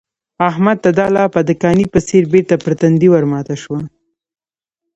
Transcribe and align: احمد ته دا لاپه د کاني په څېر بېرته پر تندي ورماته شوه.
احمد 0.49 0.77
ته 0.83 0.89
دا 0.99 1.07
لاپه 1.15 1.39
د 1.45 1.51
کاني 1.63 1.85
په 1.93 1.99
څېر 2.07 2.23
بېرته 2.33 2.55
پر 2.63 2.73
تندي 2.79 3.07
ورماته 3.11 3.55
شوه. 3.63 3.79